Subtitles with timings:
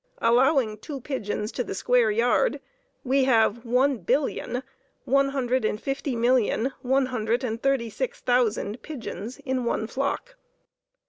[0.19, 2.59] Allowing two pigeons to the square yard,
[3.03, 4.63] we have one billion,
[5.05, 10.33] one hundred and fifty millions, one hundred and thirty six thousand pigeons in one flock.